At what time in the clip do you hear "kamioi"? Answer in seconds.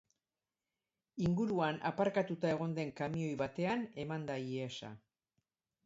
3.03-3.39